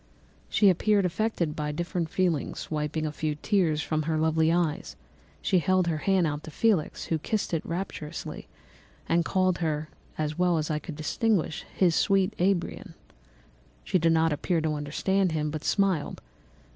[0.49, 4.95] She appeared affected by different feelings; wiping a few tears from her lovely eyes,
[5.43, 8.47] she held out her hand to Felix, who kissed it rapturously
[9.07, 12.95] and called her, as well as I could distinguish, his sweet Arabian.
[13.83, 16.19] She did not appear to understand him, but smiled.